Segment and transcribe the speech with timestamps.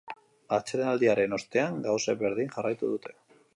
[0.55, 3.17] Atsedenaldiaren ostean gauzek berdin jarraitu dute.